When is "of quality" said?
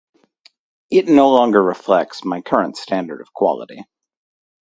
3.21-3.85